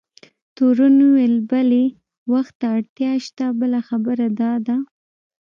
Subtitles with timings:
[0.55, 1.85] تورن وویل: بلي،
[2.33, 4.77] وخت ته اړتیا شته، بله خبره دا ده.